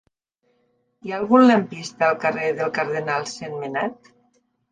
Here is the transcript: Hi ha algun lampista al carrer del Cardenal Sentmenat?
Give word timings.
Hi 1.07 1.11
ha 1.13 1.17
algun 1.23 1.43
lampista 1.51 2.07
al 2.09 2.17
carrer 2.23 2.49
del 2.61 2.73
Cardenal 2.79 3.27
Sentmenat? 3.35 4.13